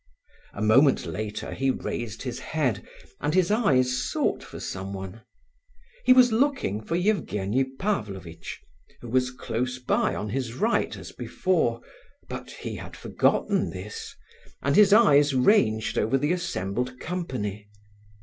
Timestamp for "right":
10.55-10.97